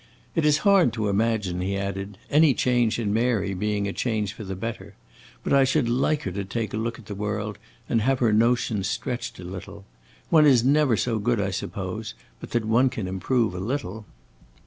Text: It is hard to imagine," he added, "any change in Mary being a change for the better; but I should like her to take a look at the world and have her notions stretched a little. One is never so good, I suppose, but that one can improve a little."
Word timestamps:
It 0.33 0.45
is 0.45 0.57
hard 0.65 0.93
to 0.93 1.09
imagine," 1.09 1.61
he 1.61 1.77
added, 1.77 2.17
"any 2.31 2.55
change 2.55 2.97
in 2.97 3.13
Mary 3.13 3.53
being 3.53 3.87
a 3.87 3.93
change 3.93 4.33
for 4.33 4.43
the 4.43 4.55
better; 4.55 4.95
but 5.43 5.53
I 5.53 5.63
should 5.63 5.87
like 5.87 6.23
her 6.23 6.31
to 6.31 6.43
take 6.43 6.73
a 6.73 6.77
look 6.77 6.97
at 6.97 7.05
the 7.05 7.13
world 7.13 7.59
and 7.87 8.01
have 8.01 8.17
her 8.17 8.33
notions 8.33 8.87
stretched 8.87 9.37
a 9.37 9.43
little. 9.43 9.85
One 10.31 10.47
is 10.47 10.63
never 10.63 10.97
so 10.97 11.19
good, 11.19 11.39
I 11.39 11.51
suppose, 11.51 12.15
but 12.39 12.49
that 12.49 12.65
one 12.65 12.89
can 12.89 13.07
improve 13.07 13.53
a 13.53 13.59
little." 13.59 14.07